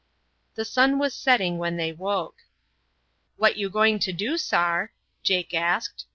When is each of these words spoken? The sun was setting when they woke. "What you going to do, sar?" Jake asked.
The 0.55 0.65
sun 0.65 0.97
was 0.97 1.13
setting 1.13 1.59
when 1.59 1.77
they 1.77 1.91
woke. 1.91 2.41
"What 3.37 3.55
you 3.57 3.69
going 3.69 3.99
to 3.99 4.11
do, 4.11 4.35
sar?" 4.35 4.93
Jake 5.21 5.53
asked. 5.53 6.05